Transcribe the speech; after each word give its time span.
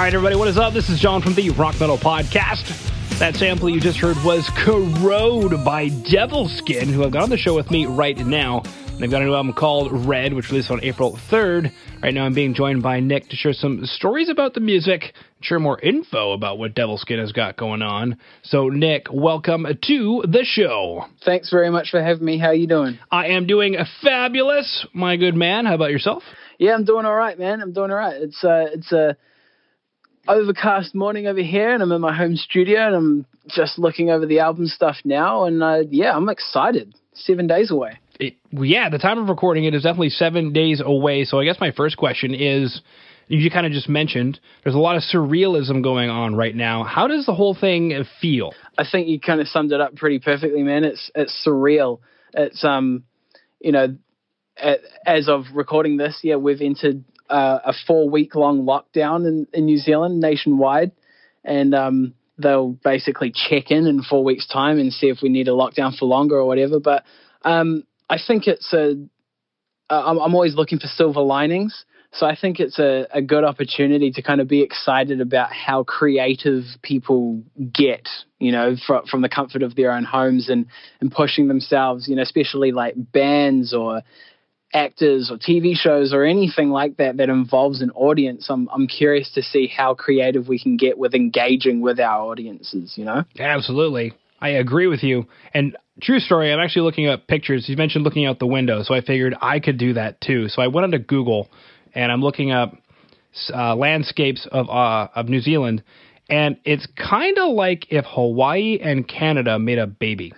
All 0.00 0.04
right, 0.04 0.14
everybody, 0.14 0.34
what 0.34 0.48
is 0.48 0.56
up? 0.56 0.72
This 0.72 0.88
is 0.88 0.98
Jon 0.98 1.20
from 1.20 1.34
the 1.34 1.50
Rock 1.50 1.78
Metal 1.78 1.98
Podcast. 1.98 2.66
That 3.18 3.36
sample 3.36 3.68
you 3.68 3.80
just 3.80 3.98
heard 3.98 4.16
was 4.24 4.48
Corrode 4.56 5.62
by 5.62 5.90
Devilskin, 5.90 6.86
who 6.86 7.02
have 7.02 7.12
got 7.12 7.22
on 7.22 7.28
the 7.28 7.36
show 7.36 7.54
with 7.54 7.70
me 7.70 7.84
right 7.84 8.16
now. 8.16 8.62
They've 8.98 9.10
got 9.10 9.20
a 9.20 9.26
new 9.26 9.34
album 9.34 9.52
called 9.52 9.92
Red, 10.08 10.32
which 10.32 10.48
released 10.48 10.70
on 10.70 10.82
April 10.82 11.18
3rd. 11.30 11.70
Right 12.02 12.14
now, 12.14 12.24
I'm 12.24 12.32
being 12.32 12.54
joined 12.54 12.82
by 12.82 13.00
Nick 13.00 13.28
to 13.28 13.36
share 13.36 13.52
some 13.52 13.84
stories 13.84 14.30
about 14.30 14.54
the 14.54 14.60
music, 14.60 15.12
share 15.42 15.58
more 15.58 15.78
info 15.78 16.32
about 16.32 16.58
what 16.58 16.74
Devilskin 16.74 17.18
has 17.18 17.32
got 17.32 17.58
going 17.58 17.82
on. 17.82 18.16
So, 18.42 18.70
Nick, 18.70 19.08
welcome 19.12 19.66
to 19.66 20.24
the 20.26 20.44
show. 20.44 21.04
Thanks 21.26 21.50
very 21.50 21.68
much 21.68 21.90
for 21.90 22.02
having 22.02 22.24
me. 22.24 22.38
How 22.38 22.52
you 22.52 22.66
doing? 22.66 22.98
I 23.10 23.26
am 23.26 23.46
doing 23.46 23.76
fabulous, 24.02 24.86
my 24.94 25.18
good 25.18 25.34
man. 25.34 25.66
How 25.66 25.74
about 25.74 25.90
yourself? 25.90 26.22
Yeah, 26.58 26.72
I'm 26.72 26.84
doing 26.84 27.04
all 27.04 27.14
right, 27.14 27.38
man. 27.38 27.60
I'm 27.60 27.74
doing 27.74 27.90
all 27.90 27.98
right. 27.98 28.16
It's 28.16 28.42
uh, 28.42 28.64
it's 28.72 28.92
a 28.92 29.18
overcast 30.28 30.94
morning 30.94 31.26
over 31.26 31.42
here, 31.42 31.72
and 31.72 31.82
I'm 31.82 31.92
in 31.92 32.00
my 32.00 32.14
home 32.14 32.36
studio, 32.36 32.86
and 32.86 32.94
I'm 32.94 33.26
just 33.48 33.78
looking 33.78 34.10
over 34.10 34.26
the 34.26 34.40
album 34.40 34.66
stuff 34.66 34.96
now, 35.04 35.44
and 35.44 35.62
uh, 35.62 35.82
yeah, 35.90 36.16
I'm 36.16 36.28
excited. 36.28 36.94
Seven 37.12 37.46
days 37.46 37.70
away. 37.70 37.98
It, 38.18 38.34
yeah, 38.52 38.88
the 38.88 38.98
time 38.98 39.18
of 39.18 39.28
recording 39.28 39.64
it 39.64 39.74
is 39.74 39.82
definitely 39.82 40.10
seven 40.10 40.52
days 40.52 40.80
away. 40.84 41.24
So 41.24 41.40
I 41.40 41.44
guess 41.44 41.56
my 41.60 41.72
first 41.72 41.96
question 41.96 42.34
is, 42.34 42.80
you 43.28 43.50
kind 43.50 43.66
of 43.66 43.72
just 43.72 43.88
mentioned 43.88 44.40
there's 44.62 44.74
a 44.74 44.78
lot 44.78 44.96
of 44.96 45.02
surrealism 45.02 45.82
going 45.82 46.08
on 46.08 46.34
right 46.34 46.54
now. 46.54 46.84
How 46.84 47.08
does 47.08 47.26
the 47.26 47.34
whole 47.34 47.54
thing 47.54 48.04
feel? 48.20 48.52
I 48.78 48.84
think 48.90 49.08
you 49.08 49.20
kind 49.20 49.40
of 49.40 49.48
summed 49.48 49.72
it 49.72 49.80
up 49.80 49.96
pretty 49.96 50.18
perfectly, 50.18 50.62
man. 50.62 50.84
It's 50.84 51.10
it's 51.14 51.46
surreal. 51.46 52.00
It's 52.32 52.64
um, 52.64 53.04
you 53.60 53.72
know, 53.72 53.96
as 55.06 55.28
of 55.28 55.44
recording 55.54 55.96
this, 55.96 56.20
yeah, 56.22 56.36
we've 56.36 56.60
entered 56.60 57.04
uh, 57.30 57.60
a 57.64 57.72
four 57.86 58.08
week 58.08 58.34
long 58.34 58.64
lockdown 58.64 59.26
in, 59.26 59.46
in 59.52 59.64
New 59.66 59.78
Zealand 59.78 60.20
nationwide, 60.20 60.92
and 61.44 61.74
um, 61.74 62.14
they'll 62.38 62.72
basically 62.72 63.32
check 63.32 63.70
in 63.70 63.86
in 63.86 64.02
four 64.02 64.24
weeks' 64.24 64.46
time 64.46 64.78
and 64.78 64.92
see 64.92 65.08
if 65.08 65.18
we 65.22 65.28
need 65.28 65.48
a 65.48 65.52
lockdown 65.52 65.96
for 65.96 66.06
longer 66.06 66.36
or 66.36 66.46
whatever. 66.46 66.80
But 66.80 67.04
um, 67.42 67.84
I 68.08 68.18
think 68.24 68.46
it's 68.46 68.72
a. 68.72 68.94
I'm, 69.88 70.18
I'm 70.18 70.34
always 70.34 70.54
looking 70.54 70.78
for 70.78 70.86
silver 70.86 71.20
linings. 71.20 71.84
So 72.12 72.26
I 72.26 72.36
think 72.36 72.58
it's 72.58 72.78
a, 72.78 73.06
a 73.12 73.22
good 73.22 73.44
opportunity 73.44 74.10
to 74.12 74.22
kind 74.22 74.40
of 74.40 74.48
be 74.48 74.62
excited 74.62 75.20
about 75.20 75.52
how 75.52 75.84
creative 75.84 76.64
people 76.82 77.42
get, 77.72 78.08
you 78.40 78.50
know, 78.50 78.74
from, 78.84 79.06
from 79.06 79.22
the 79.22 79.28
comfort 79.28 79.62
of 79.62 79.76
their 79.76 79.92
own 79.92 80.04
homes 80.04 80.48
and, 80.48 80.66
and 81.00 81.12
pushing 81.12 81.46
themselves, 81.46 82.08
you 82.08 82.16
know, 82.16 82.22
especially 82.22 82.72
like 82.72 82.94
bands 82.96 83.72
or 83.72 84.02
actors 84.72 85.30
or 85.30 85.36
TV 85.36 85.74
shows 85.74 86.12
or 86.12 86.24
anything 86.24 86.70
like 86.70 86.96
that 86.98 87.16
that 87.16 87.28
involves 87.28 87.82
an 87.82 87.90
audience, 87.92 88.46
I'm 88.48 88.68
I'm 88.68 88.86
curious 88.86 89.30
to 89.34 89.42
see 89.42 89.66
how 89.66 89.94
creative 89.94 90.48
we 90.48 90.58
can 90.58 90.76
get 90.76 90.98
with 90.98 91.14
engaging 91.14 91.80
with 91.80 92.00
our 92.00 92.30
audiences. 92.30 92.94
You 92.96 93.04
know, 93.04 93.24
absolutely, 93.38 94.12
I 94.40 94.50
agree 94.50 94.86
with 94.86 95.02
you. 95.02 95.26
And 95.54 95.76
true 96.00 96.20
story, 96.20 96.52
I'm 96.52 96.60
actually 96.60 96.82
looking 96.82 97.08
up 97.08 97.26
pictures. 97.26 97.68
You 97.68 97.76
mentioned 97.76 98.04
looking 98.04 98.26
out 98.26 98.38
the 98.38 98.46
window, 98.46 98.82
so 98.82 98.94
I 98.94 99.00
figured 99.00 99.34
I 99.40 99.60
could 99.60 99.78
do 99.78 99.94
that 99.94 100.20
too. 100.20 100.48
So 100.48 100.62
I 100.62 100.68
went 100.68 100.84
onto 100.84 100.98
Google 100.98 101.48
and 101.94 102.10
I'm 102.12 102.22
looking 102.22 102.52
up 102.52 102.74
uh, 103.52 103.74
landscapes 103.76 104.46
of 104.50 104.68
uh, 104.68 105.08
of 105.14 105.28
New 105.28 105.40
Zealand, 105.40 105.82
and 106.30 106.56
it's 106.64 106.86
kind 106.96 107.36
of 107.38 107.52
like 107.52 107.86
if 107.90 108.04
Hawaii 108.06 108.78
and 108.80 109.06
Canada 109.06 109.58
made 109.58 109.78
a 109.78 109.86
baby. 109.86 110.32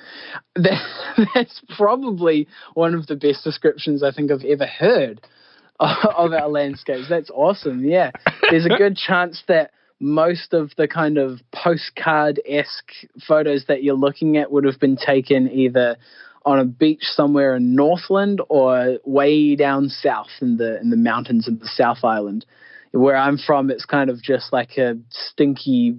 That's 0.57 1.61
probably 1.77 2.49
one 2.75 2.95
of 2.95 3.07
the 3.07 3.17
best 3.17 3.45
descriptions 3.45 4.03
I 4.03 4.11
think 4.11 4.31
I've 4.31 4.45
ever 4.45 4.67
heard 4.67 5.21
of 5.81 6.33
our 6.33 6.49
landscapes. 6.49 7.09
That's 7.09 7.31
awesome. 7.31 7.85
Yeah, 7.85 8.11
there's 8.51 8.65
a 8.65 8.69
good 8.79 8.97
chance 8.97 9.43
that 9.49 9.73
most 10.01 10.55
of 10.55 10.73
the 10.77 10.89
kind 10.89 11.19
of 11.19 11.41
postcard 11.53 12.41
esque 12.49 12.93
photos 13.27 13.67
that 13.69 13.83
you're 13.83 13.95
looking 13.95 14.37
at 14.37 14.51
would 14.51 14.65
have 14.65 14.81
been 14.81 14.97
taken 14.97 15.49
either 15.51 15.97
on 16.45 16.59
a 16.59 16.65
beach 16.65 17.03
somewhere 17.03 17.55
in 17.55 17.77
Northland 17.77 18.41
or 18.49 18.99
way 19.05 19.55
down 19.55 19.89
south 19.89 20.31
in 20.41 20.57
the 20.57 20.81
in 20.81 20.91
the 20.91 20.97
mountains 20.97 21.47
of 21.47 21.61
the 21.61 21.69
South 21.69 22.03
Island 22.03 22.45
where 22.93 23.17
I'm 23.17 23.39
from, 23.39 23.71
it's 23.71 23.85
kind 23.85 24.11
of 24.11 24.23
just 24.23 24.53
like 24.53 24.77
a 24.77 24.97
stinky, 25.11 25.99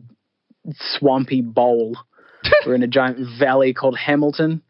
swampy 0.97 1.41
bowl. 1.41 1.97
We're 2.65 2.75
in 2.75 2.83
a 2.83 2.87
giant 2.87 3.19
valley 3.39 3.73
called 3.73 3.97
Hamilton, 3.97 4.61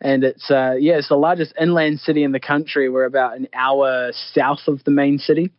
and 0.00 0.24
it's 0.24 0.50
uh, 0.50 0.74
yeah, 0.78 0.94
it's 0.94 1.08
the 1.08 1.16
largest 1.16 1.54
inland 1.60 2.00
city 2.00 2.24
in 2.24 2.32
the 2.32 2.40
country. 2.40 2.88
We're 2.88 3.04
about 3.04 3.36
an 3.36 3.48
hour 3.54 4.10
south 4.32 4.60
of 4.68 4.84
the 4.84 4.90
main 4.90 5.18
city, 5.18 5.52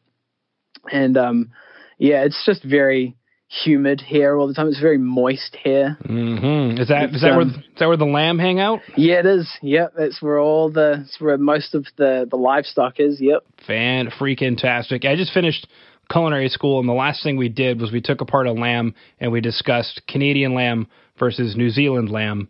and 0.91 1.17
um, 1.17 1.51
yeah, 1.97 2.23
it's 2.23 2.43
just 2.45 2.63
very 2.63 3.15
humid 3.49 4.01
here 4.01 4.35
all 4.35 4.47
the 4.47 4.53
time. 4.53 4.67
It's 4.67 4.79
very 4.79 4.97
moist 4.97 5.57
here. 5.63 5.97
Mm-hmm. 6.03 6.81
Is 6.81 6.87
that 6.89 7.05
it's, 7.05 7.15
is 7.15 7.21
that 7.21 7.31
um, 7.31 7.37
where 7.37 7.47
is 7.47 7.53
that 7.79 7.87
where 7.87 7.97
the 7.97 8.05
lamb 8.05 8.39
hang 8.39 8.59
out? 8.59 8.79
Yeah, 8.95 9.19
it 9.19 9.25
is. 9.25 9.49
Yep, 9.61 9.93
that's 9.97 10.21
where 10.21 10.39
all 10.39 10.71
the 10.71 11.03
it's 11.05 11.19
where 11.19 11.37
most 11.37 11.75
of 11.75 11.85
the 11.97 12.27
the 12.29 12.37
livestock 12.37 12.99
is. 12.99 13.19
Yep. 13.19 13.43
Fan 13.65 14.09
freaking 14.19 14.57
tastic! 14.57 15.05
I 15.05 15.15
just 15.15 15.33
finished 15.33 15.67
culinary 16.09 16.49
school, 16.49 16.79
and 16.79 16.87
the 16.87 16.93
last 16.93 17.23
thing 17.23 17.37
we 17.37 17.49
did 17.49 17.79
was 17.81 17.91
we 17.91 18.01
took 18.01 18.21
apart 18.21 18.47
a 18.47 18.51
lamb 18.51 18.95
and 19.19 19.31
we 19.31 19.41
discussed 19.41 20.01
Canadian 20.07 20.53
lamb 20.53 20.87
versus 21.19 21.55
New 21.55 21.69
Zealand 21.69 22.09
lamb. 22.09 22.49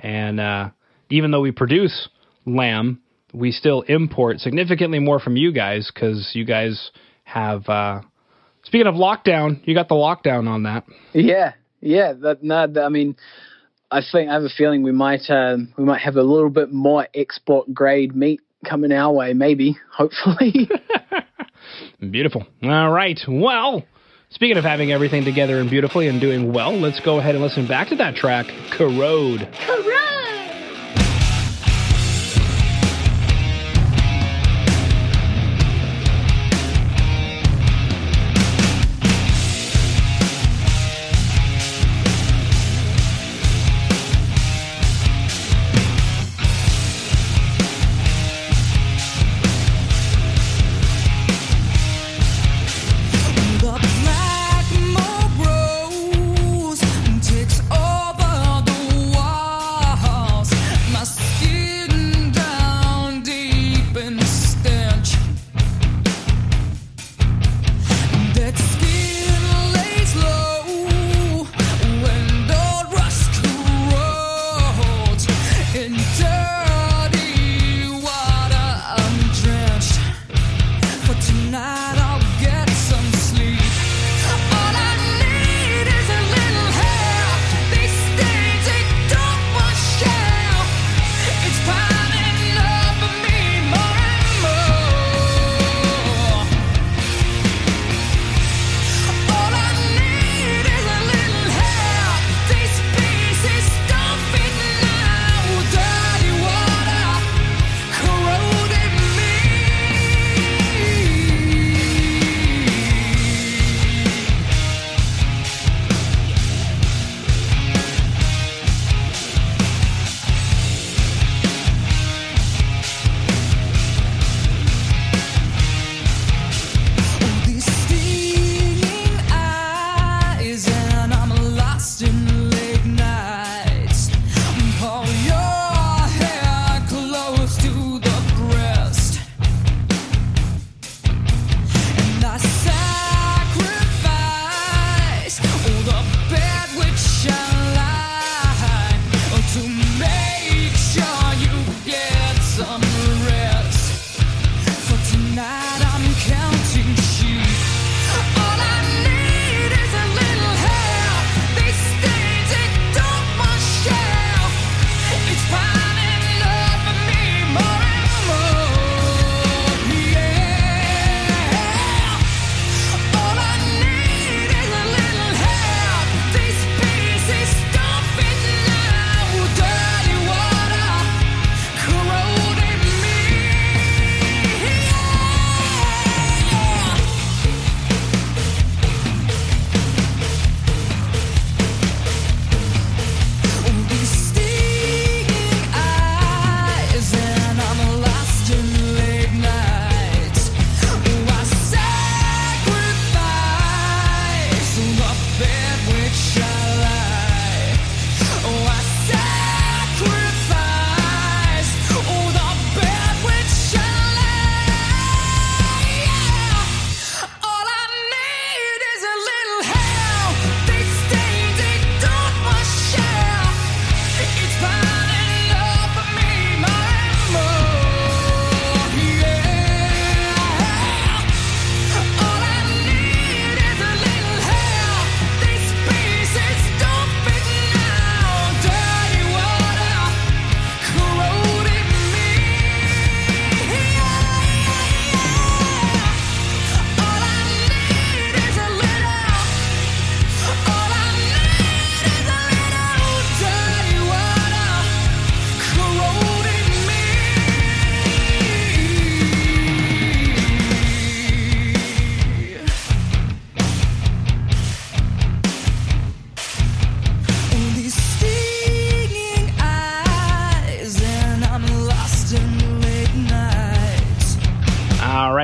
And 0.00 0.40
uh, 0.40 0.70
even 1.10 1.30
though 1.30 1.40
we 1.40 1.52
produce 1.52 2.08
lamb, 2.46 3.00
we 3.32 3.52
still 3.52 3.82
import 3.82 4.40
significantly 4.40 4.98
more 4.98 5.18
from 5.18 5.36
you 5.36 5.52
guys 5.52 5.90
because 5.92 6.30
you 6.34 6.44
guys 6.44 6.90
have. 7.24 7.68
Uh, 7.68 8.02
speaking 8.64 8.86
of 8.86 8.94
lockdown, 8.94 9.60
you 9.66 9.74
got 9.74 9.88
the 9.88 9.94
lockdown 9.94 10.48
on 10.48 10.64
that. 10.64 10.84
Yeah, 11.12 11.52
yeah. 11.80 12.12
That, 12.12 12.42
no, 12.42 12.68
I 12.82 12.88
mean, 12.88 13.16
I 13.90 14.00
think 14.00 14.28
I 14.30 14.34
have 14.34 14.42
a 14.42 14.48
feeling 14.48 14.82
we 14.82 14.92
might 14.92 15.28
uh, 15.28 15.56
we 15.76 15.84
might 15.84 16.00
have 16.00 16.16
a 16.16 16.22
little 16.22 16.50
bit 16.50 16.72
more 16.72 17.06
export 17.14 17.72
grade 17.72 18.14
meat 18.14 18.40
coming 18.64 18.92
our 18.92 19.12
way. 19.12 19.32
Maybe, 19.32 19.78
hopefully. 19.90 20.68
Beautiful. 22.00 22.46
All 22.62 22.90
right. 22.90 23.18
Well, 23.28 23.84
speaking 24.30 24.56
of 24.56 24.64
having 24.64 24.92
everything 24.92 25.24
together 25.24 25.58
and 25.58 25.70
beautifully 25.70 26.08
and 26.08 26.20
doing 26.20 26.52
well, 26.52 26.72
let's 26.72 27.00
go 27.00 27.18
ahead 27.18 27.34
and 27.34 27.42
listen 27.42 27.66
back 27.66 27.88
to 27.88 27.96
that 27.96 28.16
track, 28.16 28.46
Corrode. 28.70 29.48
Corrode! 29.66 30.01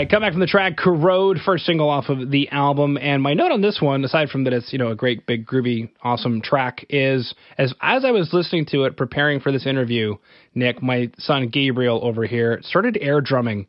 Come 0.09 0.23
back 0.23 0.33
from 0.33 0.41
the 0.41 0.47
track 0.47 0.77
Corrode, 0.77 1.39
first 1.45 1.65
single 1.65 1.89
off 1.89 2.09
of 2.09 2.31
the 2.31 2.49
album. 2.51 2.97
And 2.97 3.23
my 3.23 3.35
note 3.35 3.53
on 3.53 3.61
this 3.61 3.81
one, 3.81 4.05
aside 4.05 4.31
from 4.31 4.45
that 4.45 4.53
it's, 4.53 4.73
you 4.73 4.79
know, 4.79 4.91
a 4.91 4.97
great, 4.97 5.27
big, 5.27 5.47
groovy, 5.47 5.91
awesome 6.03 6.41
track, 6.41 6.85
is 6.89 7.35
as 7.57 7.75
as 7.81 8.05
I 8.05 8.11
was 8.11 8.33
listening 8.33 8.67
to 8.67 8.85
it, 8.85 8.97
preparing 8.97 9.41
for 9.41 9.53
this 9.53 9.67
interview, 9.67 10.17
Nick, 10.55 10.83
my 10.83 11.11
son 11.19 11.49
Gabriel 11.49 12.01
over 12.03 12.25
here 12.25 12.61
started 12.63 12.99
air 13.01 13.21
drumming. 13.21 13.67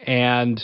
And 0.00 0.62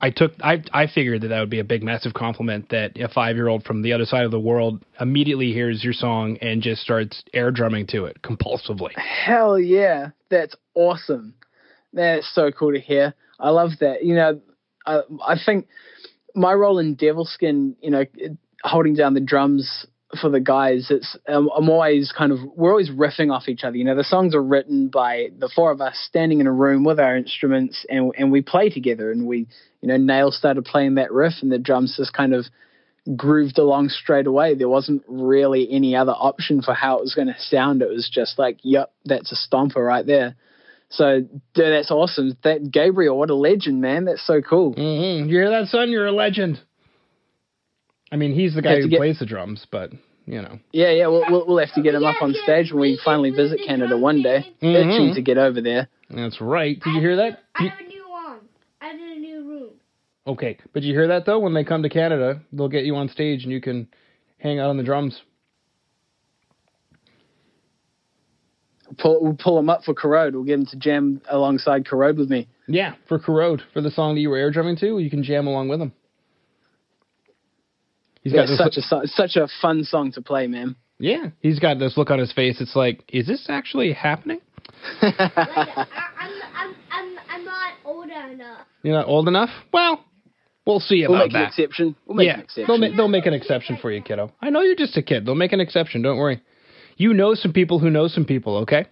I 0.00 0.10
took 0.10 0.32
I 0.42 0.62
I 0.72 0.86
figured 0.86 1.22
that 1.22 1.28
that 1.28 1.40
would 1.40 1.50
be 1.50 1.60
a 1.60 1.64
big 1.64 1.82
massive 1.82 2.12
compliment 2.12 2.68
that 2.70 2.98
a 2.98 3.08
5-year-old 3.08 3.64
from 3.64 3.82
the 3.82 3.92
other 3.92 4.04
side 4.04 4.24
of 4.24 4.30
the 4.30 4.40
world 4.40 4.84
immediately 5.00 5.52
hears 5.52 5.82
your 5.82 5.92
song 5.92 6.36
and 6.42 6.60
just 6.60 6.82
starts 6.82 7.24
air 7.32 7.50
drumming 7.50 7.86
to 7.88 8.04
it 8.04 8.20
compulsively. 8.22 8.90
Hell 8.98 9.58
yeah. 9.58 10.10
That's 10.28 10.54
awesome. 10.74 11.34
That's 11.94 12.28
so 12.34 12.50
cool 12.50 12.72
to 12.72 12.80
hear. 12.80 13.14
I 13.38 13.50
love 13.50 13.70
that. 13.80 14.04
You 14.04 14.14
know, 14.14 14.40
I, 14.86 15.00
I 15.26 15.36
think 15.44 15.68
my 16.34 16.52
role 16.52 16.78
in 16.78 16.96
Devilskin, 16.96 17.76
you 17.80 17.90
know, 17.90 18.04
holding 18.62 18.94
down 18.94 19.14
the 19.14 19.20
drums 19.20 19.86
for 20.20 20.28
the 20.28 20.40
guys, 20.40 20.88
it's 20.90 21.16
um, 21.28 21.50
I'm 21.56 21.68
always 21.68 22.12
kind 22.16 22.32
of 22.32 22.38
we're 22.56 22.70
always 22.70 22.90
riffing 22.90 23.32
off 23.32 23.48
each 23.48 23.64
other. 23.64 23.76
You 23.76 23.84
know, 23.84 23.96
the 23.96 24.04
songs 24.04 24.34
are 24.34 24.42
written 24.42 24.88
by 24.88 25.28
the 25.38 25.50
four 25.54 25.70
of 25.70 25.80
us 25.80 25.96
standing 26.08 26.40
in 26.40 26.46
a 26.46 26.52
room 26.52 26.84
with 26.84 27.00
our 27.00 27.16
instruments, 27.16 27.84
and 27.88 28.12
and 28.16 28.30
we 28.30 28.42
play 28.42 28.70
together. 28.70 29.10
And 29.10 29.26
we, 29.26 29.46
you 29.80 29.88
know, 29.88 29.96
Nail 29.96 30.30
started 30.30 30.64
playing 30.64 30.96
that 30.96 31.12
riff, 31.12 31.34
and 31.42 31.50
the 31.50 31.58
drums 31.58 31.96
just 31.96 32.12
kind 32.12 32.34
of 32.34 32.44
grooved 33.16 33.58
along 33.58 33.90
straight 33.90 34.26
away. 34.26 34.54
There 34.54 34.68
wasn't 34.68 35.02
really 35.06 35.68
any 35.70 35.94
other 35.94 36.12
option 36.12 36.62
for 36.62 36.74
how 36.74 36.98
it 36.98 37.02
was 37.02 37.14
going 37.14 37.28
to 37.28 37.38
sound. 37.38 37.82
It 37.82 37.90
was 37.90 38.08
just 38.12 38.38
like, 38.38 38.58
yep, 38.62 38.92
that's 39.04 39.30
a 39.30 39.36
stomper 39.36 39.86
right 39.86 40.06
there. 40.06 40.36
So 40.96 41.20
dude, 41.20 41.28
that's 41.54 41.90
awesome. 41.90 42.36
That 42.44 42.70
Gabriel, 42.70 43.18
what 43.18 43.30
a 43.30 43.34
legend, 43.34 43.80
man. 43.80 44.04
That's 44.04 44.24
so 44.26 44.40
cool. 44.40 44.74
Mm-hmm. 44.74 45.28
You 45.28 45.36
hear 45.36 45.50
that, 45.50 45.68
son? 45.68 45.90
You're 45.90 46.06
a 46.06 46.12
legend. 46.12 46.60
I 48.12 48.16
mean, 48.16 48.34
he's 48.34 48.54
the 48.54 48.62
guy 48.62 48.80
who 48.80 48.88
get, 48.88 48.98
plays 48.98 49.18
the 49.18 49.26
drums, 49.26 49.66
but 49.70 49.90
you 50.26 50.40
know. 50.40 50.58
Yeah, 50.72 50.90
yeah. 50.92 51.08
We'll 51.08 51.24
we'll, 51.28 51.46
we'll 51.46 51.58
have 51.58 51.74
to 51.74 51.82
get 51.82 51.94
him 51.94 52.04
up 52.04 52.22
on 52.22 52.34
stage 52.44 52.70
when 52.70 52.80
we 52.80 53.00
finally 53.04 53.30
visit 53.30 53.60
Canada 53.66 53.98
one 53.98 54.22
day. 54.22 54.46
Mm-hmm. 54.62 54.90
Itching 54.90 55.14
to 55.14 55.22
get 55.22 55.36
over 55.36 55.60
there. 55.60 55.88
That's 56.10 56.40
right. 56.40 56.80
Did 56.80 56.94
you 56.94 57.00
hear 57.00 57.16
that? 57.16 57.40
I 57.54 57.64
have 57.64 57.78
a 57.80 57.88
new 57.88 58.08
one. 58.08 58.40
I 58.80 58.86
have 58.86 58.94
a 58.94 59.18
new 59.18 59.48
room. 59.48 59.70
Okay, 60.26 60.58
but 60.72 60.82
you 60.82 60.94
hear 60.94 61.08
that 61.08 61.26
though? 61.26 61.40
When 61.40 61.54
they 61.54 61.64
come 61.64 61.82
to 61.82 61.88
Canada, 61.88 62.40
they'll 62.52 62.68
get 62.68 62.84
you 62.84 62.94
on 62.94 63.08
stage 63.08 63.42
and 63.42 63.52
you 63.52 63.60
can 63.60 63.88
hang 64.38 64.60
out 64.60 64.70
on 64.70 64.76
the 64.76 64.84
drums. 64.84 65.20
Pull 68.94 69.22
we'll 69.22 69.34
pull 69.34 69.58
him 69.58 69.68
up 69.68 69.84
for 69.84 69.94
Corrode. 69.94 70.34
We'll 70.34 70.44
get 70.44 70.58
him 70.58 70.66
to 70.66 70.76
jam 70.76 71.20
alongside 71.28 71.86
Corrode 71.86 72.16
with 72.16 72.30
me. 72.30 72.48
Yeah, 72.66 72.94
for 73.08 73.18
Corrode 73.18 73.62
for 73.72 73.80
the 73.80 73.90
song 73.90 74.14
that 74.14 74.20
you 74.20 74.30
were 74.30 74.38
air 74.38 74.50
drumming 74.50 74.76
to, 74.78 74.98
you 74.98 75.10
can 75.10 75.22
jam 75.22 75.46
along 75.46 75.68
with 75.68 75.80
him. 75.80 75.92
He's 78.22 78.32
yeah, 78.32 78.46
got 78.46 78.72
such 78.72 78.76
a 78.78 79.06
such 79.06 79.36
a 79.36 79.48
fun 79.60 79.84
song 79.84 80.12
to 80.12 80.22
play, 80.22 80.46
man. 80.46 80.76
Yeah, 80.98 81.26
he's 81.40 81.58
got 81.58 81.78
this 81.78 81.96
look 81.96 82.10
on 82.10 82.18
his 82.18 82.32
face. 82.32 82.60
It's 82.60 82.76
like, 82.76 83.04
is 83.08 83.26
this 83.26 83.46
actually 83.48 83.92
happening? 83.92 84.40
like, 85.02 85.14
I, 85.18 85.86
I'm, 86.18 86.30
I'm, 86.54 86.74
I'm, 86.90 87.18
I'm 87.28 87.44
not 87.44 87.72
old 87.84 88.04
enough. 88.06 88.66
You're 88.82 88.94
not 88.94 89.06
old 89.06 89.28
enough? 89.28 89.50
Well, 89.72 90.04
we'll 90.66 90.80
see 90.80 91.02
about 91.02 91.12
we'll 91.12 91.22
make 91.24 91.32
that. 91.32 91.38
An 91.38 91.48
exception. 91.48 91.96
We'll 92.06 92.16
make 92.16 92.26
yeah, 92.26 92.34
an 92.34 92.40
exception. 92.40 92.64
They'll, 92.68 92.90
ma- 92.90 92.96
they'll 92.96 93.08
make 93.08 93.26
an 93.26 93.34
exception 93.34 93.78
for 93.82 93.90
you, 93.90 94.02
kiddo. 94.02 94.32
I 94.40 94.50
know 94.50 94.60
you're 94.62 94.76
just 94.76 94.96
a 94.96 95.02
kid. 95.02 95.26
They'll 95.26 95.34
make 95.34 95.52
an 95.52 95.60
exception. 95.60 96.02
Don't 96.02 96.16
worry. 96.16 96.42
You 96.96 97.12
know 97.12 97.34
some 97.34 97.52
people 97.52 97.78
who 97.78 97.90
know 97.90 98.08
some 98.08 98.24
people, 98.24 98.58
okay? 98.58 98.86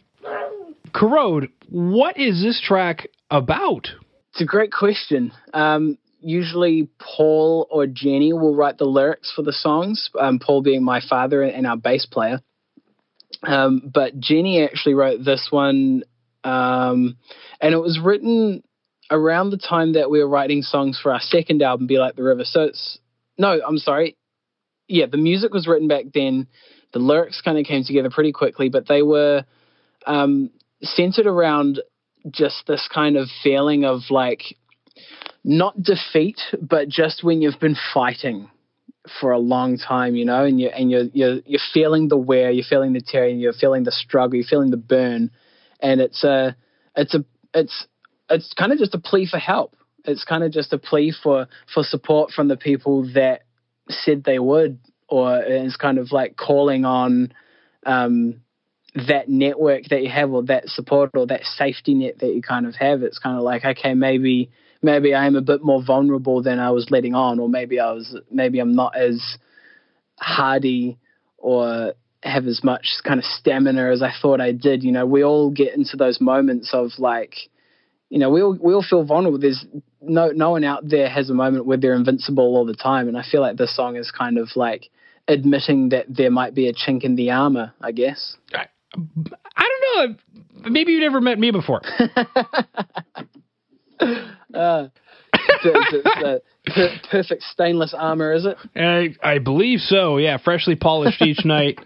Corrode, 0.92 1.50
what 1.68 2.18
is 2.18 2.42
this 2.42 2.60
track 2.60 3.08
about? 3.30 3.88
It's 4.32 4.42
a 4.42 4.46
great 4.46 4.72
question. 4.72 5.32
Um, 5.54 5.98
usually, 6.20 6.88
Paul 6.98 7.66
or 7.70 7.86
Jennie 7.86 8.32
will 8.32 8.54
write 8.54 8.78
the 8.78 8.84
lyrics 8.84 9.32
for 9.34 9.42
the 9.42 9.52
songs, 9.52 10.10
um, 10.18 10.38
Paul 10.38 10.62
being 10.62 10.84
my 10.84 11.00
father 11.00 11.42
and 11.42 11.66
our 11.66 11.76
bass 11.76 12.06
player. 12.06 12.40
Um, 13.42 13.90
but 13.92 14.18
Jennie 14.18 14.62
actually 14.62 14.94
wrote 14.94 15.24
this 15.24 15.48
one, 15.50 16.04
um, 16.44 17.16
and 17.60 17.74
it 17.74 17.78
was 17.78 17.98
written 18.02 18.62
around 19.10 19.50
the 19.50 19.58
time 19.58 19.94
that 19.94 20.10
we 20.10 20.20
were 20.20 20.28
writing 20.28 20.62
songs 20.62 20.98
for 21.00 21.12
our 21.12 21.20
second 21.20 21.62
album, 21.62 21.86
Be 21.86 21.98
Like 21.98 22.16
the 22.16 22.22
River. 22.22 22.44
So 22.44 22.62
it's, 22.62 22.98
no, 23.38 23.60
I'm 23.66 23.78
sorry. 23.78 24.16
Yeah, 24.88 25.06
the 25.06 25.18
music 25.18 25.52
was 25.52 25.66
written 25.66 25.88
back 25.88 26.06
then. 26.12 26.48
The 26.92 26.98
lyrics 26.98 27.40
kind 27.40 27.58
of 27.58 27.64
came 27.64 27.84
together 27.84 28.10
pretty 28.10 28.32
quickly, 28.32 28.68
but 28.68 28.86
they 28.88 29.02
were 29.02 29.44
um, 30.06 30.50
centered 30.82 31.26
around 31.26 31.80
just 32.30 32.66
this 32.66 32.88
kind 32.92 33.16
of 33.16 33.28
feeling 33.42 33.84
of 33.84 34.00
like 34.10 34.56
not 35.44 35.82
defeat, 35.82 36.40
but 36.60 36.88
just 36.88 37.24
when 37.24 37.42
you've 37.42 37.60
been 37.60 37.76
fighting 37.92 38.50
for 39.20 39.32
a 39.32 39.38
long 39.38 39.78
time, 39.78 40.14
you 40.14 40.24
know, 40.24 40.44
and 40.44 40.60
you 40.60 40.68
and 40.68 40.90
you're 40.90 41.04
you're 41.12 41.40
you're 41.44 41.60
feeling 41.72 42.08
the 42.08 42.16
wear, 42.16 42.50
you're 42.50 42.64
feeling 42.68 42.92
the 42.92 43.00
tear, 43.00 43.28
you're 43.28 43.52
feeling 43.52 43.84
the 43.84 43.92
struggle, 43.92 44.36
you're 44.36 44.46
feeling 44.46 44.70
the 44.70 44.76
burn, 44.76 45.30
and 45.80 46.00
it's 46.00 46.22
a 46.22 46.56
it's 46.96 47.14
a 47.14 47.24
it's 47.54 47.86
it's 48.30 48.52
kind 48.54 48.72
of 48.72 48.78
just 48.78 48.94
a 48.94 49.00
plea 49.00 49.26
for 49.28 49.38
help. 49.38 49.76
It's 50.04 50.24
kind 50.24 50.44
of 50.44 50.52
just 50.52 50.72
a 50.72 50.78
plea 50.78 51.12
for 51.22 51.48
for 51.72 51.82
support 51.82 52.30
from 52.30 52.48
the 52.48 52.56
people 52.56 53.10
that 53.14 53.42
said 53.88 54.22
they 54.24 54.38
would, 54.38 54.78
or 55.12 55.42
it's 55.42 55.76
kind 55.76 55.98
of 55.98 56.10
like 56.10 56.36
calling 56.36 56.86
on 56.86 57.34
um, 57.84 58.40
that 58.94 59.28
network 59.28 59.84
that 59.90 60.02
you 60.02 60.08
have 60.08 60.30
or 60.32 60.42
that 60.44 60.68
support 60.68 61.10
or 61.14 61.26
that 61.26 61.44
safety 61.44 61.92
net 61.92 62.18
that 62.20 62.34
you 62.34 62.40
kind 62.40 62.66
of 62.66 62.74
have. 62.76 63.02
It's 63.02 63.18
kind 63.18 63.36
of 63.36 63.42
like 63.42 63.64
okay 63.64 63.92
maybe 63.92 64.50
maybe 64.82 65.14
i'm 65.14 65.36
a 65.36 65.40
bit 65.40 65.62
more 65.62 65.82
vulnerable 65.84 66.42
than 66.42 66.58
i 66.58 66.70
was 66.70 66.90
letting 66.90 67.14
on 67.14 67.38
or 67.38 67.48
maybe 67.48 67.78
i 67.78 67.92
was 67.92 68.18
maybe 68.30 68.58
i'm 68.58 68.74
not 68.74 68.96
as 68.96 69.38
hardy 70.18 70.98
or 71.38 71.94
have 72.22 72.46
as 72.46 72.64
much 72.64 72.86
kind 73.04 73.20
of 73.20 73.24
stamina 73.24 73.92
as 73.92 74.02
i 74.02 74.12
thought 74.20 74.40
i 74.40 74.50
did. 74.50 74.82
You 74.82 74.92
know 74.92 75.06
we 75.06 75.22
all 75.22 75.50
get 75.50 75.74
into 75.76 75.96
those 75.96 76.20
moments 76.20 76.70
of 76.72 76.90
like 76.98 77.34
you 78.08 78.18
know 78.18 78.30
we 78.30 78.42
all 78.42 78.58
we 78.60 78.74
all 78.74 78.84
feel 78.88 79.04
vulnerable. 79.04 79.38
There's 79.38 79.64
no 80.00 80.28
no 80.28 80.50
one 80.50 80.64
out 80.64 80.88
there 80.88 81.08
has 81.08 81.30
a 81.30 81.34
moment 81.34 81.66
where 81.66 81.78
they're 81.78 81.94
invincible 81.94 82.56
all 82.56 82.66
the 82.66 82.74
time 82.74 83.08
and 83.08 83.16
i 83.16 83.22
feel 83.22 83.40
like 83.40 83.56
this 83.56 83.74
song 83.74 83.96
is 83.96 84.10
kind 84.10 84.36
of 84.36 84.48
like 84.56 84.90
admitting 85.32 85.88
that 85.88 86.06
there 86.08 86.30
might 86.30 86.54
be 86.54 86.68
a 86.68 86.72
chink 86.72 87.02
in 87.02 87.16
the 87.16 87.30
armor 87.30 87.72
i 87.80 87.90
guess 87.90 88.36
right. 88.54 88.68
I 89.56 89.68
don't 89.68 90.10
know. 90.10 90.16
Maybe 90.70 90.92
you 90.92 91.00
never 91.00 91.20
met 91.20 91.38
me 91.38 91.50
before. 91.50 91.80
uh, 94.54 94.88
perfect 97.10 97.42
stainless 97.50 97.94
armor, 97.96 98.32
is 98.32 98.46
it? 98.46 98.56
I, 98.76 99.14
I 99.22 99.38
believe 99.38 99.80
so. 99.80 100.18
Yeah, 100.18 100.38
freshly 100.38 100.76
polished 100.76 101.22
each 101.22 101.40
night. 101.44 101.78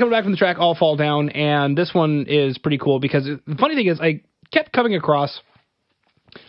Coming 0.05 0.17
back 0.19 0.23
from 0.23 0.33
the 0.33 0.37
track 0.37 0.57
All 0.59 0.75
Fall 0.75 0.95
Down, 0.97 1.29
and 1.29 1.75
this 1.75 1.91
one 1.91 2.25
is 2.27 2.59
pretty 2.59 2.77
cool 2.77 2.99
because 2.99 3.25
the 3.25 3.55
funny 3.55 3.73
thing 3.73 3.87
is 3.87 3.99
I 3.99 4.21
kept 4.53 4.71
coming 4.71 4.93
across 4.93 5.41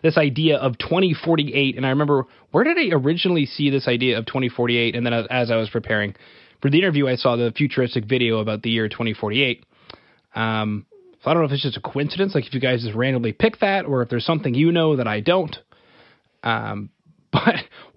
this 0.03 0.19
idea 0.19 0.59
of 0.59 0.77
2048, 0.77 1.77
and 1.79 1.87
I 1.87 1.89
remember 1.89 2.27
where 2.51 2.65
did 2.65 2.77
I 2.77 2.95
originally 2.95 3.47
see 3.47 3.71
this 3.71 3.89
idea 3.89 4.19
of 4.19 4.27
2048, 4.27 4.95
and 4.95 5.07
then 5.07 5.15
as, 5.15 5.27
as 5.31 5.51
I 5.51 5.57
was 5.57 5.71
preparing 5.71 6.15
for 6.61 6.69
the 6.69 6.79
interview, 6.79 7.09
I 7.09 7.17
saw 7.17 7.37
the 7.37 7.51
futuristic 7.57 8.05
video 8.05 8.41
about 8.41 8.63
the 8.63 8.69
year 8.69 8.91
2048. 8.91 9.65
Um, 10.35 10.85
so 11.23 11.31
I 11.31 11.33
don't 11.33 11.43
know 11.43 11.47
if 11.47 11.53
it's 11.53 11.63
just 11.63 11.79
a 11.79 11.81
coincidence, 11.81 12.35
like 12.35 12.47
if 12.47 12.53
you 12.53 12.61
guys 12.61 12.83
just 12.83 12.95
randomly 12.95 13.33
pick 13.33 13.61
that, 13.61 13.87
or 13.87 14.03
if 14.03 14.11
there's 14.11 14.27
something 14.27 14.53
you 14.53 14.71
know 14.71 14.97
that 14.97 15.07
I 15.07 15.21
don't. 15.21 15.57
Um, 16.43 16.91
but 17.33 17.55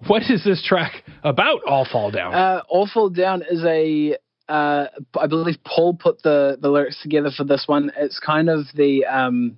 what 0.07 0.21
is 0.21 0.43
this 0.45 0.63
track 0.65 1.03
about? 1.21 1.63
All 1.65 1.85
Fall 1.85 2.11
Down. 2.11 2.33
Uh, 2.33 2.61
All 2.69 2.87
Fall 2.93 3.09
Down 3.09 3.43
is 3.49 3.63
a 3.65 4.15
uh, 4.49 4.87
I 5.17 5.27
believe 5.27 5.57
Paul 5.63 5.93
put 5.93 6.23
the 6.23 6.57
the 6.59 6.69
lyrics 6.69 7.01
together 7.01 7.29
for 7.35 7.43
this 7.43 7.65
one. 7.67 7.91
It's 7.95 8.19
kind 8.19 8.49
of 8.49 8.65
the 8.73 9.05
um, 9.05 9.57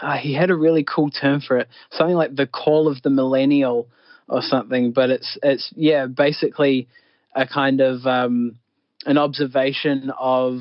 uh, 0.00 0.18
he 0.18 0.34
had 0.34 0.50
a 0.50 0.54
really 0.54 0.84
cool 0.84 1.10
term 1.10 1.40
for 1.40 1.56
it, 1.58 1.68
something 1.90 2.14
like 2.14 2.36
the 2.36 2.46
call 2.46 2.88
of 2.88 3.00
the 3.02 3.10
millennial 3.10 3.88
or 4.28 4.42
something. 4.42 4.92
But 4.92 5.10
it's 5.10 5.38
it's 5.42 5.72
yeah, 5.74 6.06
basically 6.06 6.88
a 7.34 7.46
kind 7.46 7.80
of 7.80 8.06
um, 8.06 8.58
an 9.06 9.16
observation 9.16 10.12
of 10.18 10.60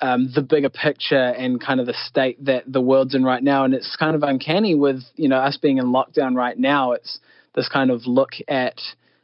um, 0.00 0.32
the 0.34 0.42
bigger 0.42 0.70
picture 0.70 1.16
and 1.16 1.64
kind 1.64 1.78
of 1.78 1.86
the 1.86 1.94
state 2.08 2.44
that 2.44 2.64
the 2.66 2.80
world's 2.80 3.14
in 3.14 3.22
right 3.22 3.42
now. 3.42 3.64
And 3.64 3.74
it's 3.74 3.94
kind 3.96 4.16
of 4.16 4.24
uncanny 4.24 4.74
with 4.74 5.04
you 5.14 5.28
know 5.28 5.38
us 5.38 5.56
being 5.56 5.78
in 5.78 5.86
lockdown 5.86 6.34
right 6.34 6.58
now. 6.58 6.92
It's 6.92 7.20
this 7.54 7.68
kind 7.68 7.92
of 7.92 8.06
look 8.06 8.32
at 8.48 8.80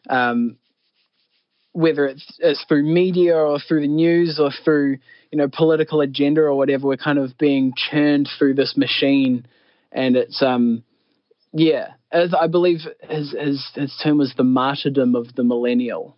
um, 0.08 0.58
whether 1.72 2.06
it's, 2.06 2.26
it's 2.38 2.64
through 2.64 2.82
media 2.84 3.36
or 3.36 3.58
through 3.58 3.82
the 3.82 3.88
news 3.88 4.40
or 4.40 4.50
through 4.64 4.98
you 5.30 5.38
know 5.38 5.48
political 5.48 6.00
agenda 6.00 6.40
or 6.40 6.54
whatever 6.54 6.88
we're 6.88 6.96
kind 6.96 7.18
of 7.18 7.38
being 7.38 7.72
churned 7.76 8.28
through 8.38 8.54
this 8.54 8.76
machine. 8.76 9.46
And 9.92 10.16
it's 10.16 10.42
um 10.42 10.82
yeah 11.52 11.94
as 12.12 12.32
i 12.32 12.46
believe 12.46 12.80
his 13.08 13.34
his 13.38 13.68
his 13.74 14.00
term 14.02 14.18
was 14.18 14.34
the 14.36 14.44
martyrdom 14.44 15.14
of 15.14 15.34
the 15.34 15.44
millennial. 15.44 16.16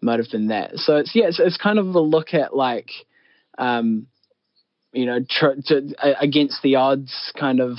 Might 0.00 0.18
have 0.18 0.30
been 0.30 0.48
that. 0.48 0.76
So 0.76 0.96
it's 0.96 1.12
yeah 1.14 1.26
it's, 1.28 1.40
it's 1.40 1.56
kind 1.56 1.78
of 1.78 1.94
a 1.94 2.00
look 2.00 2.34
at 2.34 2.56
like 2.56 2.90
um 3.58 4.06
you 4.92 5.06
know 5.06 5.20
tr- 5.28 5.60
to, 5.66 5.94
against 6.20 6.62
the 6.62 6.76
odds 6.76 7.32
kind 7.38 7.60
of 7.60 7.76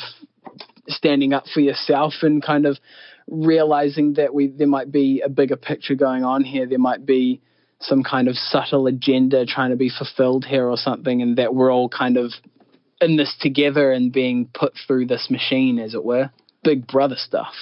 standing 0.88 1.34
up 1.34 1.46
for 1.54 1.60
yourself 1.60 2.14
and 2.22 2.44
kind 2.44 2.66
of 2.66 2.78
realizing 3.28 4.14
that 4.14 4.34
we 4.34 4.48
there 4.48 4.68
might 4.68 4.92
be 4.92 5.22
a 5.26 5.30
bigger 5.30 5.56
picture 5.56 5.96
going 5.96 6.24
on 6.24 6.44
here. 6.44 6.68
There 6.68 6.80
might 6.80 7.06
be 7.06 7.42
some 7.80 8.04
kind 8.04 8.28
of 8.28 8.36
subtle 8.36 8.88
agenda 8.88 9.46
trying 9.46 9.72
to 9.72 9.76
be 9.76 9.90
fulfilled 9.90 10.46
here 10.46 10.68
or 10.68 10.78
something, 10.78 11.22
and 11.22 11.38
that 11.38 11.54
we're 11.54 11.72
all 11.72 11.90
kind 11.90 12.18
of 12.18 12.32
in 13.02 13.18
this 13.18 13.36
together 13.40 13.92
and 13.92 14.12
being 14.12 14.50
put 14.54 14.74
through 14.88 15.08
this 15.08 15.28
machine, 15.30 15.80
as 15.80 15.94
it 15.94 16.04
were. 16.04 16.32
Big 16.64 16.88
brother 16.88 17.16
stuff. 17.18 17.54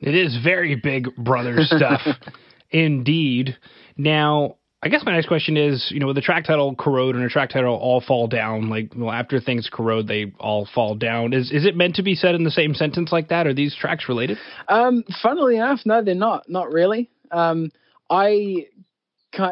It 0.00 0.14
is 0.14 0.38
very 0.42 0.74
big 0.76 1.14
brother 1.16 1.56
stuff, 1.60 2.00
indeed. 2.70 3.58
Now, 3.96 4.56
I 4.86 4.88
guess 4.88 5.02
my 5.04 5.14
next 5.14 5.26
question 5.26 5.56
is, 5.56 5.88
you 5.90 5.98
know, 5.98 6.06
with 6.06 6.14
the 6.14 6.22
track 6.22 6.44
title 6.44 6.72
corrode 6.76 7.16
and 7.16 7.24
a 7.24 7.28
track 7.28 7.50
title 7.50 7.74
all 7.74 8.00
fall 8.00 8.28
down, 8.28 8.70
like 8.70 8.92
well, 8.94 9.10
after 9.10 9.40
things 9.40 9.68
corrode, 9.68 10.06
they 10.06 10.32
all 10.38 10.68
fall 10.72 10.94
down. 10.94 11.32
Is 11.32 11.50
is 11.50 11.66
it 11.66 11.74
meant 11.74 11.96
to 11.96 12.04
be 12.04 12.14
said 12.14 12.36
in 12.36 12.44
the 12.44 12.52
same 12.52 12.72
sentence 12.72 13.10
like 13.10 13.30
that? 13.30 13.48
Are 13.48 13.52
these 13.52 13.74
tracks 13.74 14.08
related? 14.08 14.38
Um, 14.68 15.02
funnily 15.20 15.56
enough, 15.56 15.80
no, 15.84 16.04
they're 16.04 16.14
not. 16.14 16.48
Not 16.48 16.70
really. 16.70 17.10
Um, 17.32 17.72
I 18.08 18.66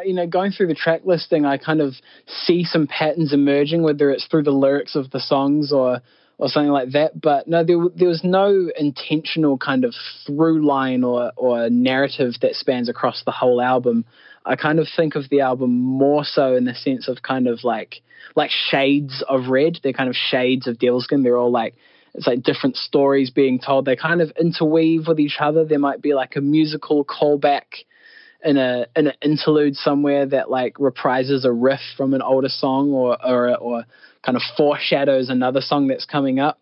you 0.05 0.15
know, 0.15 0.29
going 0.29 0.53
through 0.53 0.69
the 0.69 0.75
track 0.75 1.01
listing, 1.05 1.45
I 1.45 1.59
kind 1.59 1.81
of 1.81 1.95
see 2.29 2.63
some 2.63 2.87
patterns 2.87 3.33
emerging, 3.33 3.83
whether 3.83 4.13
it's 4.13 4.27
through 4.27 4.45
the 4.45 4.53
lyrics 4.53 4.95
of 4.95 5.11
the 5.11 5.19
songs 5.19 5.73
or 5.73 6.01
or 6.39 6.49
something 6.49 6.71
like 6.71 6.91
that. 6.93 7.21
But 7.21 7.49
no, 7.49 7.65
there, 7.65 7.79
there 7.95 8.09
was 8.09 8.23
no 8.23 8.71
intentional 8.79 9.59
kind 9.59 9.85
of 9.85 9.95
through 10.27 10.65
line 10.65 11.03
or 11.03 11.33
or 11.37 11.69
narrative 11.71 12.35
that 12.43 12.55
spans 12.55 12.89
across 12.89 13.25
the 13.25 13.33
whole 13.33 13.61
album. 13.61 14.05
I 14.45 14.57
kind 14.57 14.79
of 14.79 14.87
think 14.95 15.15
of 15.15 15.29
the 15.31 15.41
album 15.41 15.81
more 15.81 16.25
so 16.25 16.55
in 16.55 16.65
the 16.65 16.75
sense 16.75 17.09
of 17.09 17.23
kind 17.23 17.47
of 17.47 17.65
like 17.65 18.03
like 18.37 18.51
shades 18.51 19.25
of 19.29 19.49
red. 19.49 19.79
They're 19.83 19.93
kind 19.93 20.11
of 20.11 20.17
shades 20.17 20.67
of 20.67 20.79
Devilskin. 20.79 21.23
They're 21.23 21.39
all 21.39 21.51
like 21.53 21.75
it's 22.15 22.27
like 22.27 22.43
different 22.43 22.77
stories 22.77 23.31
being 23.31 23.59
told. 23.59 23.85
They 23.85 23.97
kind 23.97 24.21
of 24.21 24.33
interweave 24.39 25.09
with 25.09 25.19
each 25.19 25.37
other. 25.41 25.65
There 25.65 25.79
might 25.79 26.03
be 26.03 26.15
like 26.15 26.37
a 26.37 26.41
musical 26.41 27.05
callback 27.05 27.85
in 28.45 28.57
a 28.59 28.87
in 28.95 29.09
an 29.09 29.15
interlude 29.23 29.77
somewhere 29.77 30.27
that 30.27 30.51
like 30.51 30.75
reprises 30.75 31.45
a 31.45 31.53
riff 31.53 31.81
from 31.97 32.15
an 32.15 32.23
older 32.23 32.51
song 32.51 32.93
or 32.93 33.17
or 33.27 33.57
or 33.57 33.85
kind 34.23 34.37
of 34.37 34.43
foreshadows 34.57 35.31
another 35.31 35.61
song 35.61 35.89
that's 35.89 36.05
coming 36.05 36.39
up. 36.39 36.59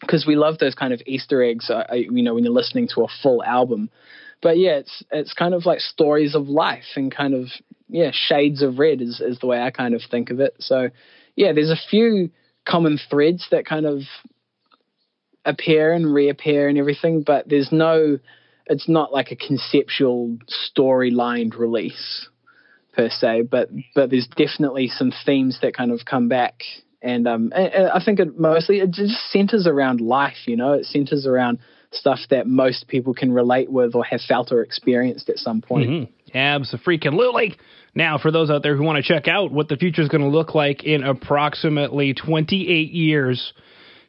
Because 0.00 0.26
we 0.26 0.36
love 0.36 0.58
those 0.58 0.74
kind 0.74 0.92
of 0.92 1.00
Easter 1.06 1.42
eggs, 1.42 1.70
uh, 1.70 1.84
you 1.94 2.22
know, 2.22 2.34
when 2.34 2.44
you're 2.44 2.52
listening 2.52 2.88
to 2.94 3.02
a 3.02 3.06
full 3.22 3.42
album 3.42 3.90
but 4.44 4.58
yeah, 4.58 4.76
it's 4.76 5.02
it's 5.10 5.32
kind 5.32 5.54
of 5.54 5.64
like 5.64 5.80
stories 5.80 6.34
of 6.36 6.48
life 6.48 6.84
and 6.94 7.12
kind 7.12 7.34
of 7.34 7.46
yeah, 7.88 8.10
shades 8.12 8.62
of 8.62 8.78
red 8.78 9.00
is 9.00 9.20
is 9.20 9.40
the 9.40 9.46
way 9.46 9.60
I 9.60 9.70
kind 9.70 9.94
of 9.94 10.02
think 10.08 10.30
of 10.30 10.38
it. 10.38 10.54
So 10.60 10.90
yeah, 11.34 11.52
there's 11.52 11.70
a 11.70 11.88
few 11.90 12.30
common 12.68 13.00
threads 13.10 13.46
that 13.50 13.66
kind 13.66 13.86
of 13.86 14.02
appear 15.46 15.92
and 15.92 16.12
reappear 16.14 16.68
and 16.68 16.78
everything, 16.78 17.22
but 17.22 17.48
there's 17.48 17.72
no 17.72 18.18
it's 18.66 18.88
not 18.88 19.12
like 19.12 19.30
a 19.30 19.36
conceptual 19.36 20.36
storylined 20.46 21.54
release 21.54 22.28
per 22.92 23.08
se, 23.08 23.42
but 23.50 23.70
but 23.94 24.10
there's 24.10 24.28
definitely 24.28 24.88
some 24.88 25.10
themes 25.24 25.58
that 25.62 25.74
kind 25.74 25.90
of 25.90 26.04
come 26.04 26.28
back 26.28 26.60
and 27.00 27.26
um 27.26 27.50
I 27.54 28.02
think 28.04 28.20
it 28.20 28.38
mostly 28.38 28.80
it 28.80 28.90
just 28.90 29.14
centers 29.30 29.66
around 29.66 30.02
life, 30.02 30.46
you 30.46 30.56
know, 30.56 30.74
it 30.74 30.84
centers 30.84 31.26
around 31.26 31.60
stuff 31.94 32.18
that 32.30 32.46
most 32.46 32.88
people 32.88 33.14
can 33.14 33.32
relate 33.32 33.70
with 33.70 33.94
or 33.94 34.04
have 34.04 34.20
felt 34.20 34.52
or 34.52 34.62
experienced 34.62 35.28
at 35.28 35.38
some 35.38 35.60
point. 35.60 35.90
Mm-hmm. 35.90 36.36
Absolutely. 36.36 37.56
Now, 37.94 38.18
for 38.18 38.30
those 38.30 38.50
out 38.50 38.62
there 38.62 38.76
who 38.76 38.82
want 38.82 39.04
to 39.04 39.14
check 39.14 39.28
out 39.28 39.52
what 39.52 39.68
the 39.68 39.76
future 39.76 40.02
is 40.02 40.08
going 40.08 40.22
to 40.22 40.28
look 40.28 40.54
like 40.54 40.82
in 40.84 41.04
approximately 41.04 42.12
28 42.12 42.90
years, 42.90 43.52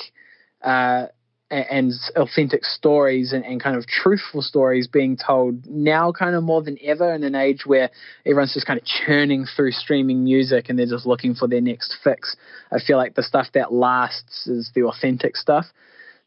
uh, 0.64 1.08
and 1.52 1.94
authentic 2.16 2.64
stories 2.64 3.34
and, 3.34 3.44
and, 3.44 3.62
kind 3.62 3.76
of 3.76 3.88
truthful 3.88 4.42
stories 4.42 4.88
being 4.88 5.18
told 5.18 5.66
now 5.66 6.12
kind 6.12 6.36
of 6.36 6.44
more 6.44 6.62
than 6.62 6.78
ever 6.84 7.14
in 7.14 7.24
an 7.24 7.34
age 7.34 7.66
where 7.66 7.90
everyone's 8.26 8.54
just 8.54 8.68
kind 8.68 8.80
of 8.80 8.86
churning 8.86 9.46
through 9.56 9.72
streaming 9.72 10.24
music 10.24 10.70
and 10.70 10.78
they're 10.78 10.86
just 10.86 11.08
looking 11.08 11.34
for 11.34 11.48
their 11.48 11.62
next 11.62 11.98
fix. 12.04 12.36
I 12.72 12.78
feel 12.80 12.98
like 12.98 13.16
the 13.16 13.24
stuff 13.24 13.48
that 13.56 13.74
lasts 13.74 14.46
is 14.46 14.72
the 14.76 14.84
authentic 14.84 15.36
stuff. 15.36 15.66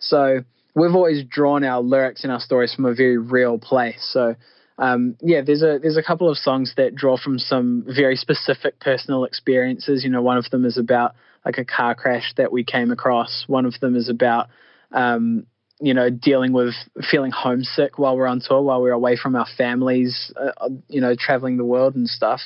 So 0.01 0.41
we've 0.75 0.95
always 0.95 1.25
drawn 1.25 1.63
our 1.63 1.81
lyrics 1.81 2.25
and 2.25 2.33
our 2.33 2.41
stories 2.41 2.75
from 2.75 2.87
a 2.87 2.95
very 2.95 3.19
real 3.19 3.59
place. 3.59 4.09
So 4.13 4.35
um, 4.79 5.17
yeah, 5.21 5.43
there's 5.43 5.63
a 5.63 5.79
there's 5.81 5.97
a 5.97 6.03
couple 6.03 6.29
of 6.29 6.37
songs 6.37 6.75
that 6.77 6.95
draw 6.97 7.17
from 7.17 7.39
some 7.39 7.85
very 7.87 8.17
specific 8.17 8.81
personal 8.81 9.25
experiences. 9.25 10.03
You 10.03 10.11
know, 10.11 10.23
one 10.23 10.39
of 10.39 10.51
them 10.51 10.65
is 10.65 10.79
about 10.79 11.15
like 11.45 11.59
a 11.59 11.65
car 11.65 11.95
crash 11.95 12.33
that 12.37 12.51
we 12.51 12.65
came 12.65 12.91
across. 12.91 13.45
One 13.47 13.67
of 13.67 13.79
them 13.81 13.95
is 13.95 14.09
about 14.09 14.49
um, 14.93 15.47
you 15.81 15.95
know, 15.95 16.11
dealing 16.11 16.53
with 16.53 16.75
feeling 17.11 17.33
homesick 17.33 17.99
while 17.99 18.17
we're 18.17 18.27
on 18.27 18.41
tour, 18.41 18.63
while 18.63 18.81
we're 18.81 18.93
away 18.93 19.17
from 19.17 19.35
our 19.35 19.47
families, 19.59 20.33
uh, 20.41 20.69
you 20.89 21.01
know, 21.01 21.15
traveling 21.19 21.57
the 21.57 21.65
world 21.65 21.97
and 21.97 22.09
stuff. 22.09 22.41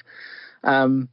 Um, 0.65 1.11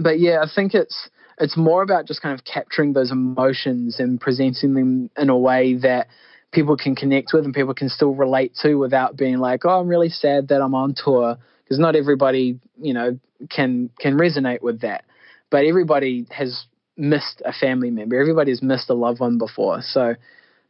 but 0.00 0.18
yeah, 0.18 0.38
I 0.42 0.46
think 0.52 0.74
it's 0.74 1.10
it's 1.38 1.56
more 1.56 1.82
about 1.82 2.06
just 2.06 2.22
kind 2.22 2.38
of 2.38 2.44
capturing 2.44 2.94
those 2.94 3.12
emotions 3.12 4.00
and 4.00 4.20
presenting 4.20 4.74
them 4.74 5.10
in 5.16 5.28
a 5.28 5.36
way 5.36 5.74
that 5.74 6.08
people 6.52 6.76
can 6.76 6.96
connect 6.96 7.32
with 7.34 7.44
and 7.44 7.52
people 7.52 7.74
can 7.74 7.90
still 7.90 8.14
relate 8.14 8.54
to 8.62 8.76
without 8.76 9.16
being 9.16 9.36
like, 9.38 9.66
oh, 9.66 9.80
I'm 9.80 9.88
really 9.88 10.08
sad 10.08 10.48
that 10.48 10.62
I'm 10.62 10.74
on 10.74 10.94
tour 10.96 11.36
because 11.62 11.78
not 11.78 11.96
everybody, 11.96 12.58
you 12.80 12.94
know, 12.94 13.18
can 13.50 13.90
can 14.00 14.16
resonate 14.16 14.62
with 14.62 14.80
that. 14.80 15.04
But 15.50 15.66
everybody 15.66 16.26
has 16.30 16.64
missed 16.96 17.42
a 17.44 17.52
family 17.52 17.90
member. 17.90 18.18
Everybody's 18.18 18.62
missed 18.62 18.90
a 18.90 18.94
loved 18.94 19.20
one 19.20 19.38
before. 19.38 19.82
So 19.82 20.14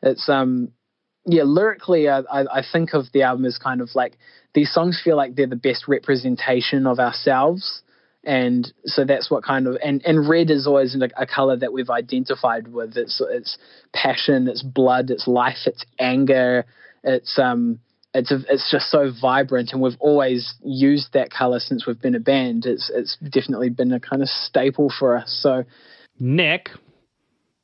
it's 0.02 0.28
um 0.28 0.72
yeah, 1.28 1.42
lyrically, 1.44 2.08
I, 2.08 2.20
I, 2.30 2.62
think 2.72 2.94
of 2.94 3.06
the 3.12 3.22
album 3.24 3.46
as 3.46 3.58
kind 3.58 3.80
of 3.80 3.90
like 3.96 4.16
these 4.54 4.72
songs 4.72 5.00
feel 5.02 5.16
like 5.16 5.34
they're 5.34 5.48
the 5.48 5.56
best 5.56 5.88
representation 5.88 6.86
of 6.86 7.00
ourselves. 7.00 7.82
And 8.22 8.72
so 8.84 9.04
that's 9.04 9.28
what 9.28 9.42
kind 9.42 9.66
of 9.66 9.76
and, 9.84 10.04
and 10.04 10.28
red 10.28 10.50
is 10.50 10.68
always 10.68 10.94
a, 10.94 11.08
a 11.20 11.26
color 11.26 11.56
that 11.56 11.72
we've 11.72 11.90
identified 11.90 12.68
with. 12.68 12.96
It's 12.96 13.20
it's 13.28 13.58
passion 13.92 14.48
it's 14.48 14.62
blood 14.62 15.10
it's 15.10 15.26
life 15.26 15.66
it's 15.66 15.84
anger. 15.98 16.64
It's 17.02 17.38
um 17.38 17.80
it's 18.14 18.30
a, 18.30 18.38
it's 18.48 18.70
just 18.70 18.90
so 18.90 19.12
vibrant. 19.20 19.72
And 19.72 19.82
we've 19.82 19.98
always 20.00 20.54
used 20.64 21.12
that 21.12 21.30
color 21.30 21.60
since 21.60 21.86
we've 21.86 22.00
been 22.00 22.14
a 22.14 22.20
band. 22.20 22.66
It's 22.66 22.90
it's 22.92 23.16
definitely 23.16 23.70
been 23.70 23.92
a 23.92 24.00
kind 24.00 24.22
of 24.22 24.28
staple 24.28 24.92
for 24.96 25.16
us. 25.16 25.38
So 25.42 25.64
nick 26.18 26.68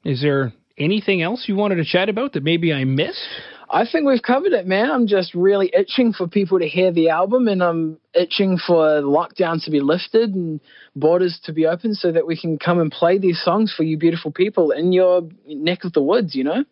is 0.04 0.20
there 0.22 0.52
anything 0.78 1.22
else 1.22 1.44
you 1.46 1.54
wanted 1.54 1.76
to 1.76 1.84
chat 1.84 2.08
about 2.08 2.32
that 2.32 2.42
maybe 2.42 2.72
i 2.72 2.84
missed 2.84 3.28
I 3.72 3.86
think 3.90 4.06
we've 4.06 4.22
covered 4.22 4.52
it, 4.52 4.66
man. 4.66 4.90
I'm 4.90 5.06
just 5.06 5.34
really 5.34 5.72
itching 5.74 6.12
for 6.12 6.28
people 6.28 6.58
to 6.58 6.68
hear 6.68 6.92
the 6.92 7.08
album, 7.08 7.48
and 7.48 7.62
I'm 7.62 7.98
itching 8.14 8.58
for 8.58 9.00
lockdown 9.00 9.64
to 9.64 9.70
be 9.70 9.80
lifted 9.80 10.34
and 10.34 10.60
borders 10.94 11.40
to 11.44 11.54
be 11.54 11.64
open 11.64 11.94
so 11.94 12.12
that 12.12 12.26
we 12.26 12.38
can 12.38 12.58
come 12.58 12.78
and 12.80 12.92
play 12.92 13.16
these 13.16 13.42
songs 13.42 13.72
for 13.74 13.82
you 13.82 13.96
beautiful 13.96 14.30
people 14.30 14.72
in 14.72 14.92
your 14.92 15.22
neck 15.46 15.84
of 15.84 15.94
the 15.94 16.02
woods, 16.02 16.34
you 16.34 16.44
know? 16.44 16.64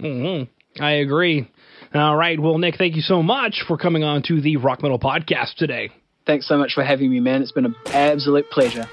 Mm-hmm. 0.00 0.82
I 0.82 0.90
agree. 0.94 1.48
All 1.94 2.16
right. 2.16 2.40
Well, 2.40 2.58
Nick, 2.58 2.78
thank 2.78 2.96
you 2.96 3.02
so 3.02 3.22
much 3.22 3.62
for 3.68 3.76
coming 3.76 4.02
on 4.02 4.24
to 4.24 4.40
the 4.40 4.56
Rock 4.56 4.82
Metal 4.82 4.98
Podcast 4.98 5.54
today. 5.54 5.90
Thanks 6.26 6.48
so 6.48 6.56
much 6.56 6.72
for 6.74 6.82
having 6.82 7.10
me, 7.10 7.20
man. 7.20 7.42
It's 7.42 7.52
been 7.52 7.66
an 7.66 7.76
absolute 7.86 8.50
pleasure. 8.50 8.86